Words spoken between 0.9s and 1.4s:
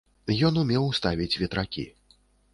ставіць